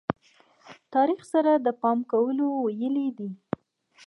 تاریخ 0.93 1.21
سره 1.33 1.51
د 1.55 1.67
پام 1.81 1.99
کولو 2.11 2.47
ویلې 2.63 3.07
دي. 3.17 3.29